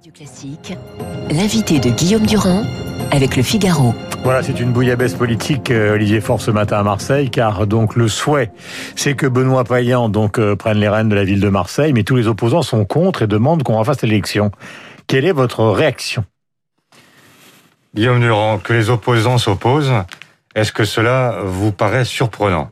[0.00, 0.78] Radio Classique,
[1.30, 2.62] l'invité de Guillaume Durand
[3.10, 3.94] avec le Figaro.
[4.24, 8.08] Voilà, c'est une bouillabaisse politique, euh, Olivier Faure, ce matin à Marseille, car donc le
[8.08, 8.50] souhait,
[8.96, 12.02] c'est que Benoît Payan donc euh, prenne les rênes de la ville de Marseille, mais
[12.02, 14.52] tous les opposants sont contre et demandent qu'on refasse l'élection.
[15.06, 16.24] Quelle est votre réaction?
[17.94, 19.92] Guillaume Durand, que les opposants s'opposent,
[20.54, 22.70] est-ce que cela vous paraît surprenant?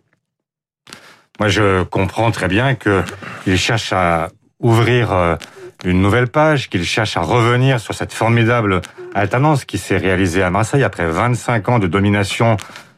[1.39, 5.37] Moi, je comprends très bien qu'ils cherchent à ouvrir euh,
[5.85, 8.81] une nouvelle page, qu'ils cherchent à revenir sur cette formidable
[9.15, 12.57] alternance qui s'est réalisée à Marseille après 25 ans de domination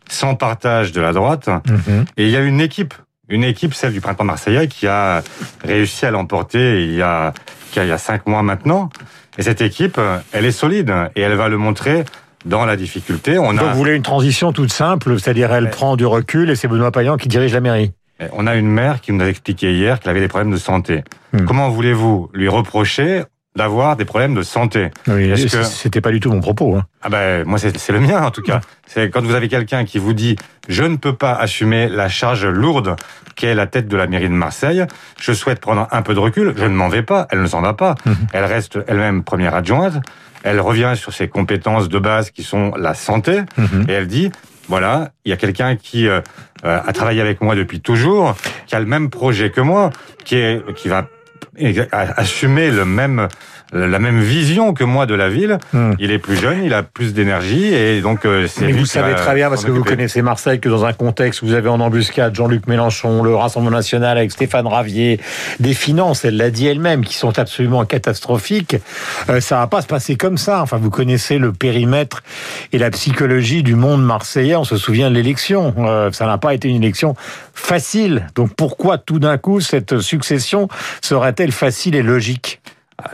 [0.09, 1.49] sans partage de la droite.
[1.49, 2.05] Mhm.
[2.17, 2.95] Et il y a une équipe,
[3.29, 5.23] une équipe, celle du printemps marseillais, qui a
[5.65, 7.33] réussi à l'emporter il y a,
[7.77, 8.91] il y a cinq mois maintenant.
[9.39, 10.01] Et cette équipe,
[10.33, 12.05] elle est solide et elle va le montrer
[12.45, 13.39] dans la difficulté.
[13.39, 16.57] On Donc a, vous voulez une transition toute simple, c'est-à-dire elle prend du recul et
[16.57, 17.93] c'est Benoît Payan qui dirige la mairie.
[18.33, 21.05] On a une mère qui nous a expliqué hier qu'elle avait des problèmes de santé.
[21.33, 21.45] Hmm.
[21.45, 23.23] Comment voulez-vous lui reprocher
[23.57, 24.91] d'avoir des problèmes de santé?
[25.09, 26.77] Oui, Est-ce c- que- c'était pas du tout mon propos.
[26.77, 26.85] hein.
[27.03, 28.61] Ah ben moi c'est le mien en tout cas.
[28.87, 30.37] C'est quand vous avez quelqu'un qui vous dit
[30.69, 32.97] je ne peux pas assumer la charge lourde
[33.37, 34.85] qu'est la tête de la mairie de Marseille.
[35.19, 36.53] Je souhaite prendre un peu de recul.
[36.57, 37.27] Je ne m'en vais pas.
[37.31, 37.95] Elle ne s'en va pas.
[38.07, 38.15] Mhm.
[38.33, 39.95] Elle reste elle-même première adjointe.
[40.43, 43.87] Elle revient sur ses compétences de base qui sont la santé Mhm.
[43.89, 44.31] et elle dit
[44.71, 46.21] voilà il y a quelqu'un qui euh,
[46.65, 48.35] euh, a travaillé avec moi depuis toujours,
[48.67, 49.91] qui a le même projet que moi,
[50.25, 51.09] qui est qui va
[51.59, 53.29] exa- assumer le même
[53.73, 55.59] la même vision que moi de la ville.
[55.73, 55.97] Mhm.
[55.99, 59.15] Il est plus jeune, il a plus d'énergie et donc euh, c'est Mais vous savez
[59.15, 61.81] très bien, parce que vous connaissez Marseille, que dans un contexte où vous avez en
[61.81, 65.21] embuscade Jean-Luc Mélenchon, le Rassemblement National avec Stéphane Ravier,
[65.61, 68.77] des finances, elle l'a dit elle-même, qui sont absolument catastrophiques,
[69.29, 70.63] euh, ça va pas se passer comme ça.
[70.63, 72.23] Enfin, vous connaissez le périmètre
[72.73, 75.75] et la psychologie du monde marseillais, on se souvient de l'élection.
[75.79, 77.15] Euh, ça n'a pas été une élection
[77.55, 78.27] facile.
[78.35, 80.69] Donc pourquoi tout d'un coup cette succession
[81.03, 82.60] serait-elle facile et logique?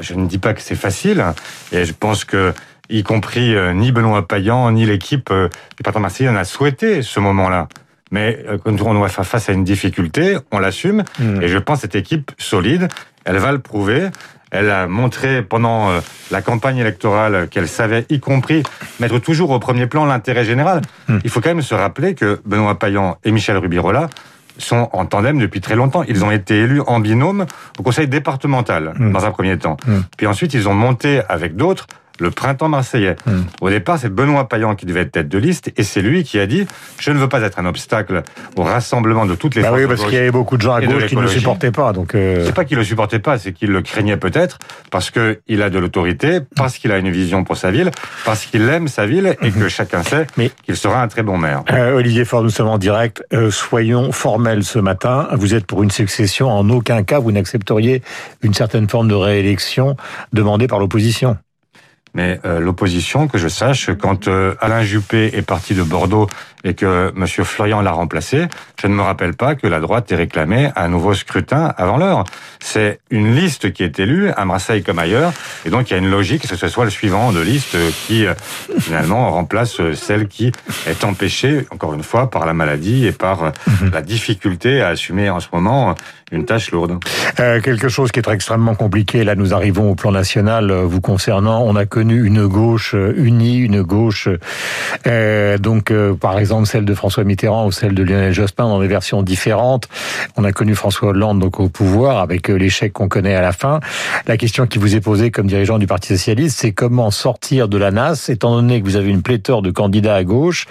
[0.01, 1.25] Je ne dis pas que c'est facile
[1.73, 2.53] et je pense que
[2.89, 7.20] y compris euh, ni Benoît Payan ni l'équipe euh, du patron marseillais n'a souhaité ce
[7.20, 7.69] moment-là.
[8.12, 11.42] Mais euh, quand on doit faire face à une difficulté, on l'assume Hmm.
[11.42, 12.89] et je pense que cette équipe solide,
[13.24, 14.08] elle va le prouver.
[14.52, 15.91] Elle a montré pendant
[16.30, 18.63] la campagne électorale qu'elle savait, y compris,
[19.01, 20.83] mettre toujours au premier plan l'intérêt général.
[21.08, 21.18] Hmm.
[21.24, 24.08] Il faut quand même se rappeler que Benoît Payan et Michel Rubirola
[24.58, 26.02] sont en tandem depuis très longtemps.
[26.08, 27.46] Ils ont été élus en binôme
[27.78, 29.12] au conseil départemental, Hmm.
[29.12, 29.77] dans un premier temps.
[29.86, 30.00] Hmm.
[30.17, 31.86] Puis ensuite, ils ont monté avec d'autres
[32.21, 33.17] le printemps marseillais.
[33.27, 33.43] Hmm.
[33.61, 36.39] Au départ, c'est Benoît Payan qui devait être tête de liste, et c'est lui qui
[36.39, 36.67] a dit
[36.99, 38.23] «Je ne veux pas être un obstacle
[38.57, 40.75] au rassemblement de toutes les Bah forces oui, parce qu'il y avait beaucoup de gens
[40.75, 41.93] à gauche qui ne le supportaient pas.
[41.93, 44.59] Donc, euh, C'est pas qu'il le supportait pas, c'est qu'il le craignait peut-être
[44.91, 47.91] parce que il a de l'autorité, parce qu'il a une vision pour sa ville,
[48.25, 50.27] parce qu'il aime sa ville et que chacun sait Mhm.
[50.37, 51.63] Mais- qu'il sera un très bon maire.
[51.73, 53.23] Euh, Olivier Faure, nous sommes en direct.
[53.33, 55.29] Euh, soyons formels ce matin.
[55.33, 56.51] Vous êtes pour une succession.
[56.51, 58.03] En aucun cas, vous n'accepteriez
[58.43, 59.97] une certaine forme de réélection
[60.33, 61.37] demandée par l'opposition.
[62.17, 66.27] Mais euh, l'opposition, que je sache, quand euh, Alain Juppé est parti de Bordeaux
[66.65, 68.47] et que Monsieur Florian l'a remplacé,
[68.81, 72.25] je ne me rappelle pas que la droite ait réclamé un nouveau scrutin avant l'heure.
[72.59, 75.35] C'est une liste qui est élue à Marseille comme ailleurs,
[75.67, 78.27] et donc il y a une logique que ce soit le suivant de liste qui
[78.27, 78.33] euh,
[78.79, 80.53] finalement remplace celle qui
[80.87, 83.51] est empêchée, encore une fois, par la maladie et par euh,
[83.93, 85.95] la difficulté à assumer en ce moment
[86.33, 86.98] une tâche lourde.
[87.39, 89.23] Euh, quelque chose qui est extrêmement compliqué.
[89.23, 91.63] Là, nous arrivons au plan national euh, vous concernant.
[91.63, 94.28] On a connu une gauche euh, unie, une gauche,
[95.06, 98.80] euh, donc euh, par exemple celle de François Mitterrand ou celle de Lionel Jospin dans
[98.80, 99.89] des versions différentes.
[100.36, 103.80] On a connu François Hollande donc au pouvoir avec l'échec qu'on connaît à la fin.
[104.27, 107.78] La question qui vous est posée comme dirigeant du Parti socialiste, c'est comment sortir de
[107.78, 110.67] la nasse, étant donné que vous avez une pléthore de candidats à gauche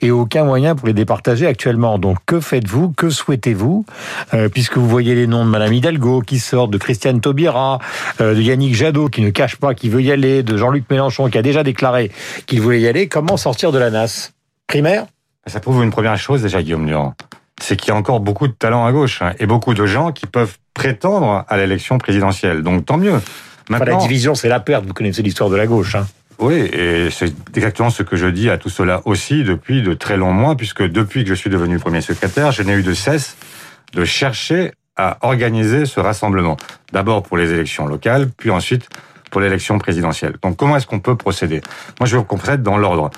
[0.00, 1.98] et aucun moyen pour les départager actuellement.
[1.98, 2.92] Donc que faites-vous?
[2.96, 3.84] Que souhaitez-vous?
[4.52, 7.78] Puisque vous voyez les noms de Madame Hidalgo qui sortent, de Christiane Taubira,
[8.20, 11.38] de Yannick Jadot qui ne cache pas qu'il veut y aller, de Jean-Luc Mélenchon qui
[11.38, 12.10] a déjà déclaré
[12.46, 14.32] qu'il voulait y aller, comment sortir de la nasse
[14.66, 15.06] Primaire?
[15.46, 17.14] Ça prouve une première chose déjà, Guillaume Durand.
[17.60, 20.12] C'est qu'il y a encore beaucoup de talents à gauche hein, et beaucoup de gens
[20.12, 22.62] qui peuvent prétendre à l'élection présidentielle.
[22.62, 23.14] Donc tant mieux.
[23.14, 23.22] Enfin,
[23.70, 24.84] La Maintenant, division, c'est la perte.
[24.86, 25.94] Vous connaissez l'histoire de la gauche.
[25.94, 26.06] Hein.
[26.38, 30.16] oui, et c'est exactement ce que je dis à tout cela aussi depuis de très
[30.16, 33.36] longs mois, puisque depuis que je suis devenu premier secrétaire, je n'ai eu de cesse
[33.94, 36.56] de chercher à organiser ce rassemblement.
[36.92, 38.88] D'abord pour les élections locales, puis ensuite
[39.30, 40.36] pour l'élection présidentielle.
[40.42, 41.60] Donc comment est-ce qu'on peut procéder?
[42.00, 43.10] Moi, je veux qu'on procède dans l'ordre.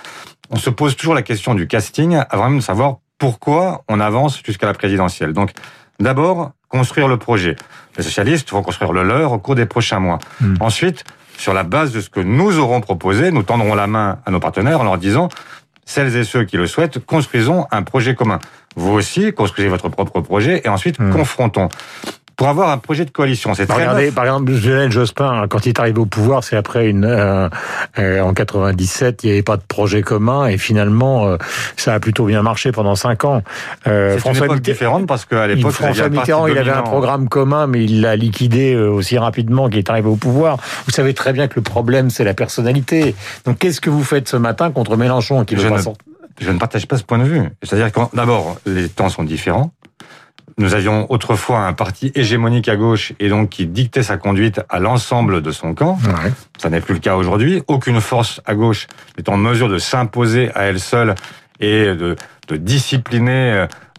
[0.51, 4.41] On se pose toujours la question du casting avant même de savoir pourquoi on avance
[4.45, 5.33] jusqu'à la présidentielle.
[5.33, 5.53] Donc
[5.99, 7.57] d'abord, construire le projet.
[7.97, 10.19] Les socialistes vont construire le leur au cours des prochains mois.
[10.41, 10.55] Hmm.
[10.61, 11.05] Ensuite,
[11.37, 14.41] sur la base de ce que nous aurons proposé, nous tendrons la main à nos
[14.41, 15.29] partenaires en leur disant
[15.85, 18.39] celles et ceux qui le souhaitent, construisons un projet commun.
[18.77, 21.11] Vous aussi, construisez votre propre projet et ensuite Hmm.
[21.13, 21.69] confrontons.
[22.41, 23.53] Pour avoir un projet de coalition.
[23.53, 24.15] C'est très Regardez, neuf.
[24.15, 27.51] par exemple, Lionel Jospin, quand il est arrivé au pouvoir, c'est après une euh,
[27.99, 31.37] euh, en 97, il n'y avait pas de projet commun et finalement, euh,
[31.77, 33.43] ça a plutôt bien marché pendant cinq ans.
[33.87, 37.67] Euh, C'est une Mitterrand- différente parce qu'à l'époque, François Mitterrand, il avait un programme commun,
[37.67, 40.57] mais il l'a liquidé euh, aussi rapidement qu'il est arrivé au pouvoir.
[40.87, 43.15] Vous savez très bien que le problème, c'est la personnalité.
[43.45, 46.05] Donc, qu'est-ce que vous faites ce matin contre Mélenchon qui Je veut pas ne- sortir
[46.41, 47.43] Je ne partage pas ce point de vue.
[47.63, 49.73] C'est-à-dire que d'abord, les temps sont différents.
[50.61, 54.79] Nous avions autrefois un parti hégémonique à gauche et donc qui dictait sa conduite à
[54.79, 55.99] l'ensemble de son camp.
[56.05, 56.31] Ouais.
[56.59, 57.63] Ça n'est plus le cas aujourd'hui.
[57.67, 58.87] Aucune force à gauche
[59.17, 61.15] n'est en mesure de s'imposer à elle seule
[61.61, 62.15] et de,
[62.49, 63.53] de discipliner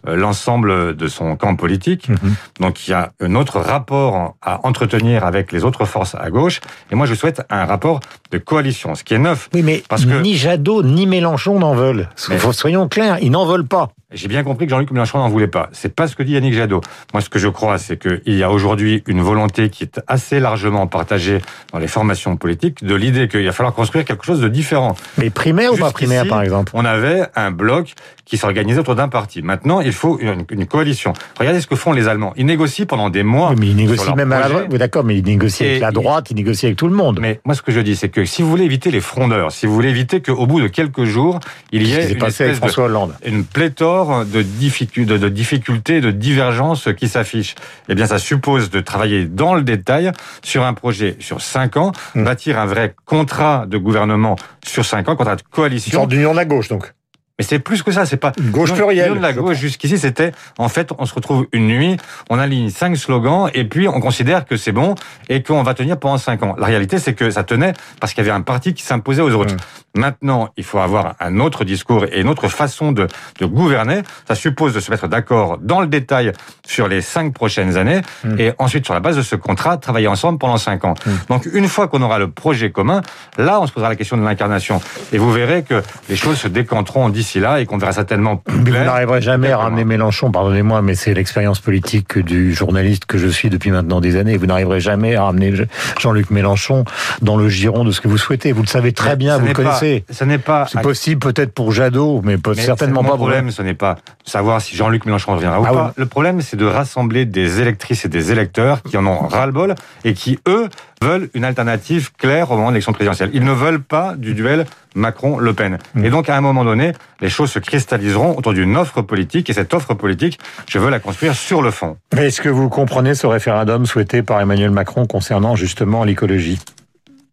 [0.06, 2.08] euh, l'ensemble de son camp politique.
[2.08, 2.34] Mhm.
[2.60, 6.60] Donc il y a un autre rapport à entretenir avec les autres forces à gauche.
[6.90, 7.98] Et moi, je souhaite un rapport
[8.30, 9.48] de coalition, ce qui est neuf.
[9.54, 12.08] Oui, mais Parce que- ni Jadot ni Mélenchon n'en veulent.
[12.28, 13.90] Mais- Soyons clairs, ils n'en veulent pas.
[14.14, 15.68] J'ai bien compris que Jean-Luc Mélenchon n'en voulait pas.
[15.72, 16.80] C'est pas ce que dit Yannick Jadot.
[17.12, 20.40] Moi, ce que je crois, c'est qu'il y a aujourd'hui une volonté qui est assez
[20.40, 21.38] largement partagée
[21.72, 24.94] dans les formations politiques de l'idée qu'il va falloir construire quelque chose de différent.
[25.18, 27.94] Mais primaire ou pas primaire, par exemple On avait un bloc
[28.24, 29.42] qui s'organisait autour d'un parti.
[29.42, 31.12] Maintenant, il faut une, une coalition.
[31.38, 32.32] Regardez ce que font les Allemands.
[32.36, 33.50] Ils négocient pendant des mois.
[33.50, 34.54] Oui, mais ils négocient même à la projet.
[34.54, 34.68] droite.
[34.72, 37.18] Oui, d'accord, mais ils négocient avec la droite, ils négocient avec tout le monde.
[37.20, 39.66] Mais moi, ce que je dis, c'est que si vous voulez éviter les frondeurs, si
[39.66, 41.40] vous voulez éviter qu'au bout de quelques jours,
[41.72, 43.14] il y ait une passé espèce François Hollande?
[43.26, 47.54] une pléthore de, difficultés, de, de difficultés, de divergences qui s'affichent.
[47.88, 50.12] Eh bien, ça suppose de travailler dans le détail
[50.42, 52.24] sur un projet sur cinq ans, Mm.
[52.24, 55.92] bâtir un vrai contrat de gouvernement sur cinq ans, contrat de Une coalition.
[56.00, 56.92] sorte d'union de la gauche, donc.
[57.42, 59.14] Mais c'est plus que ça, c'est pas gauche Non, plurielle.
[59.16, 61.96] de la gauche jusqu'ici, c'était en fait, on se retrouve une nuit,
[62.30, 64.94] on aligne cinq slogans et puis on considère que c'est bon
[65.28, 66.54] et qu'on va tenir pendant cinq ans.
[66.56, 69.32] La réalité, c'est que ça tenait parce qu'il y avait un parti qui s'imposait aux
[69.34, 69.56] autres.
[69.96, 73.08] Maintenant, il faut avoir un autre discours et une autre façon de,
[73.40, 74.02] de gouverner.
[74.28, 76.32] Ça suppose de se mettre d'accord dans le détail
[76.64, 78.38] sur les cinq prochaines années Mm.
[78.38, 80.94] et ensuite, sur la base de ce contrat, travailler ensemble pendant cinq ans.
[81.04, 81.10] Mm.
[81.28, 83.00] Donc, une fois qu'on aura le projet commun,
[83.36, 84.80] là, on se posera la question de l'incarnation.
[85.12, 88.70] Et vous verrez que les choses se décanteront d'ici là et qu'on verra certainement Mais
[88.70, 93.28] vous n'arriverez jamais à ramener Mélenchon, pardonnez-moi, mais c'est l'expérience politique du journaliste que je
[93.28, 94.36] suis depuis maintenant des années.
[94.36, 95.52] Vous n'arriverez jamais à ramener
[96.00, 96.84] Jean-Luc Mélenchon
[97.20, 98.52] dans le giron de ce que vous souhaitez.
[98.52, 100.04] Vous le savez très bien, vous le pas- connaissez.
[100.10, 100.66] Ce n'est pas.
[100.70, 104.76] C'est possible peut-être pour Jadot, mais, certainement pas pour problème, ce n'est pas savoir si
[104.76, 105.84] Jean-Luc Mélenchon reviendra ou Ah pas.
[105.88, 105.92] oui.
[105.96, 109.74] Le problème, c'est de rassembler des électrices et des électeurs qui en ont ras-le-bol
[110.04, 110.68] et qui, eux,
[111.02, 113.30] veulent une alternative claire au moment de l'élection présidentielle.
[113.34, 115.78] Ils ne veulent pas du duel Macron-Le Pen.
[115.94, 116.04] Mm.
[116.04, 119.52] Et donc, à un moment donné, les choses se cristalliseront autour d'une offre politique et
[119.52, 120.38] cette offre politique,
[120.68, 121.96] je veux la construire sur le fond.
[122.16, 126.58] Est-ce que vous comprenez ce référendum souhaité par Emmanuel Macron concernant justement l'écologie?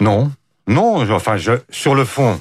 [0.01, 0.31] Non,
[0.67, 1.05] non.
[1.05, 2.39] je- enfin, je, sur le fond,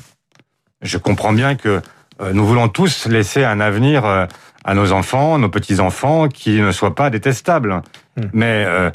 [0.82, 1.80] je comprends bien que
[2.20, 4.26] euh, nous voulons tous laisser un avenir euh,
[4.64, 7.82] à nos enfants, nos petits enfants, qui ne soit pas détestable.
[8.16, 8.24] Hmm.
[8.32, 8.90] Mais euh,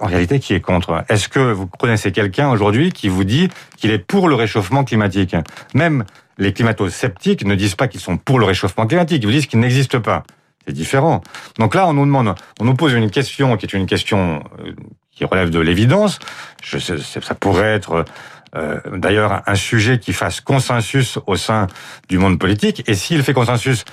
[0.00, 3.90] en réalité, qui est contre Est-ce que vous connaissez quelqu'un aujourd'hui qui vous dit qu'il
[3.90, 5.36] est pour le réchauffement climatique?
[5.74, 6.04] Même
[6.38, 9.22] les climato-sceptiques ne disent pas qu'ils sont pour le réchauffement climatique.
[9.22, 10.24] Ils vous disent qu'il n'existe pas.
[10.66, 11.22] C'est différent.
[11.58, 14.72] Donc là, on nous demande, on nous pose une question qui est une question euh,
[15.10, 16.18] qui relève de l'évidence.
[16.62, 18.04] Ça pourrait être
[18.54, 21.66] euh, d'ailleurs un sujet qui fasse consensus au sein
[22.08, 22.82] du monde politique.
[22.86, 23.84] Et s'il fait consensus,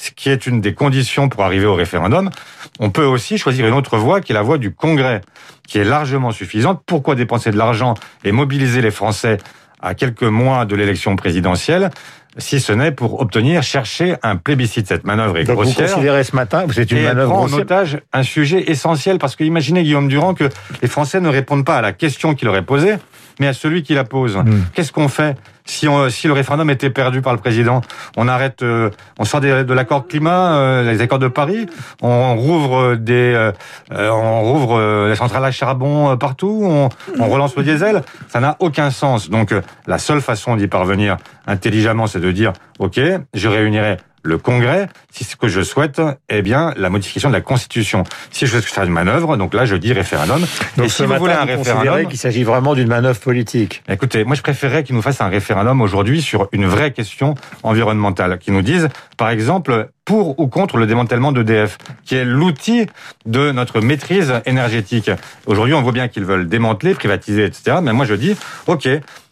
[0.00, 2.30] ce qui est une des conditions pour arriver au référendum,
[2.78, 5.20] on peut aussi choisir une autre voie qui est la voie du Congrès,
[5.66, 6.82] qui est largement suffisante.
[6.86, 9.38] Pourquoi dépenser de l'argent et mobiliser les Français
[9.80, 11.90] à quelques mois de l'élection présidentielle
[12.36, 14.86] si ce n'est pour obtenir, chercher un plébiscite?
[14.86, 15.90] Cette manœuvre est Donc vous grossière.
[15.90, 19.34] considérez ce matin, c'est une Et manœuvre prend en grossière otage un sujet essentiel parce
[19.34, 20.48] que imaginez Guillaume Durand que
[20.80, 22.94] les Français ne répondent pas à la question qu'il leur est posée,
[23.38, 24.36] mais à celui qui la pose.
[24.36, 24.62] Hmm.
[24.74, 27.82] Qu'est-ce qu'on fait si, on, si le référendum était perdu par le président
[28.16, 31.66] On arrête, euh, on sort des- de l'accord climat, euh, les accords de Paris,
[32.00, 33.52] on rouvre des, euh,
[33.92, 38.02] euh, on rouvre euh, les centrales à charbon euh, partout, on, on relance le diesel.
[38.28, 39.28] Ça n'a aucun sens.
[39.28, 42.98] Donc euh, la seule façon d'y parvenir intelligemment, c'est de dire ok,
[43.34, 47.40] je réunirai le Congrès, si ce que je souhaite, eh bien, la modification de la
[47.40, 48.04] Constitution.
[48.30, 50.40] Si je souhaite faire une manœuvre, donc là, je dis référendum.
[50.76, 53.20] Donc et ce si vous matin, voulez un vous référendum, qu'il s'agit vraiment d'une manœuvre
[53.20, 57.34] politique écoutez, moi, je préférerais qu'ils nous fassent un référendum aujourd'hui sur une vraie question
[57.64, 62.86] environnementale, qui nous disent, par exemple, pour ou contre le démantèlement d'EDF, qui est l'outil
[63.26, 65.10] de notre maîtrise énergétique.
[65.46, 67.78] Aujourd'hui, on voit bien qu'ils veulent démanteler, privatiser, etc.
[67.82, 68.36] Mais moi, je dis,
[68.68, 68.88] OK,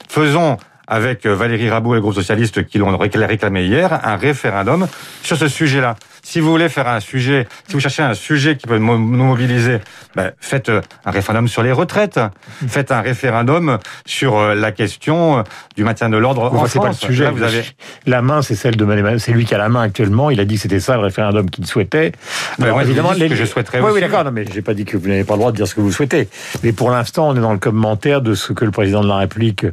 [0.08, 4.86] faisons avec Valérie Rabault et le groupe socialiste qui l'ont réclamé hier, un référendum
[5.22, 5.96] sur ce sujet-là.
[6.22, 9.78] Si vous voulez faire un sujet, si vous cherchez un sujet qui peut nous mobiliser,
[10.16, 12.18] ben, faites un référendum sur les retraites,
[12.66, 15.44] faites un référendum sur la question
[15.76, 16.74] du maintien de l'ordre en France.
[16.74, 17.30] Pas le sujet.
[17.30, 17.62] vous avez...
[18.06, 20.30] La main, c'est celle de C'est lui qui a la main actuellement.
[20.30, 22.12] Il a dit que c'était ça le référendum qu'il souhaitait.
[22.60, 23.94] Alors, évidemment, que je souhaiterais oui, aussi.
[23.94, 24.24] Oui, d'accord.
[24.24, 25.80] Non, mais j'ai pas dit que vous n'avez pas le droit de dire ce que
[25.80, 26.28] vous souhaitez.
[26.62, 29.16] Mais pour l'instant, on est dans le commentaire de ce que le président de la
[29.16, 29.66] République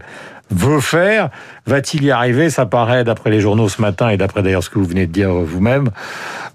[0.51, 1.29] veut faire.
[1.65, 2.49] Va-t-il y arriver?
[2.49, 5.11] Ça paraît, d'après les journaux ce matin et d'après d'ailleurs ce que vous venez de
[5.11, 5.89] dire vous-même,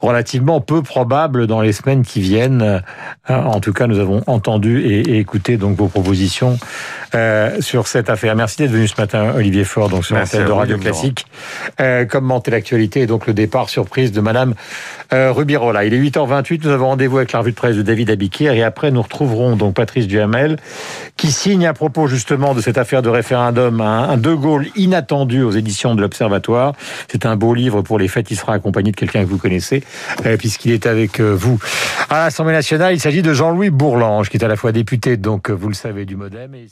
[0.00, 2.62] relativement peu probable dans les semaines qui viennent.
[2.62, 2.80] Euh,
[3.34, 6.58] en tout cas, nous avons entendu et, écouté donc vos propositions
[7.14, 8.36] euh, sur cette affaire.
[8.36, 11.26] Merci d'être venu ce matin, Olivier Faure, donc sur l'antenne de Radio Classique,
[11.80, 14.54] euh, commenter l'actualité et donc le départ surprise de Madame
[15.14, 15.84] euh, Rubirola.
[15.84, 18.62] Il est 8h28, nous avons rendez-vous avec la revue de presse de David Abiquière et
[18.62, 20.58] après nous retrouverons donc Patrice Duhamel
[21.16, 24.66] qui signe à propos justement de cette affaire de référendum un, un De Gaulle
[24.98, 26.74] inattendu aux éditions de l'Observatoire.
[27.08, 29.84] C'est un beau livre pour les fêtes, il sera accompagné de quelqu'un que vous connaissez
[30.26, 31.58] euh, puisqu'il est avec euh, vous.
[32.10, 35.50] À l'Assemblée nationale, il s'agit de Jean-Louis Bourlange qui est à la fois député, donc
[35.50, 36.66] vous le savez, du Modem et